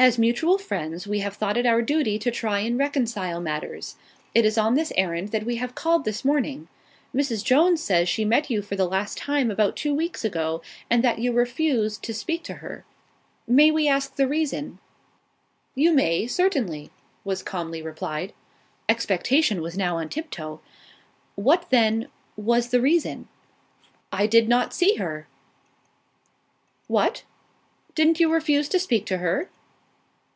As 0.00 0.16
mutual 0.16 0.58
friends, 0.58 1.08
we 1.08 1.18
have 1.18 1.34
thought 1.34 1.56
it 1.56 1.66
our 1.66 1.82
duty 1.82 2.20
to 2.20 2.30
try 2.30 2.60
and 2.60 2.78
reconcile 2.78 3.40
matters. 3.40 3.96
It 4.32 4.44
is 4.44 4.56
on 4.56 4.74
this 4.76 4.92
errand 4.96 5.30
that 5.30 5.42
we 5.42 5.56
have 5.56 5.74
called 5.74 6.04
this 6.04 6.24
morning. 6.24 6.68
Mrs. 7.12 7.42
Jones 7.44 7.82
says 7.82 8.08
she 8.08 8.24
met 8.24 8.48
you 8.48 8.62
for 8.62 8.76
the 8.76 8.86
last 8.86 9.18
time 9.18 9.50
about 9.50 9.74
two 9.74 9.92
weeks 9.92 10.24
ago, 10.24 10.62
and 10.88 11.02
that 11.02 11.18
you 11.18 11.32
refused 11.32 12.04
to 12.04 12.14
speak 12.14 12.44
to 12.44 12.54
her. 12.54 12.84
May 13.48 13.72
we 13.72 13.88
ask 13.88 14.14
the 14.14 14.28
reason." 14.28 14.78
"You 15.74 15.92
may, 15.92 16.28
certainly," 16.28 16.92
was 17.24 17.42
calmly 17.42 17.82
replied. 17.82 18.32
Expectation 18.88 19.60
was 19.60 19.76
now 19.76 19.96
on 19.96 20.08
tiptoe. 20.08 20.60
"What, 21.34 21.70
then, 21.70 22.06
was 22.36 22.68
the 22.68 22.80
reason?" 22.80 23.26
"I 24.12 24.28
did 24.28 24.48
not 24.48 24.72
see 24.72 24.94
her." 24.94 25.26
"What? 26.86 27.24
Didn't 27.96 28.20
you 28.20 28.32
refuse 28.32 28.68
to 28.68 28.78
speak 28.78 29.04
to 29.06 29.18
her?" 29.18 29.50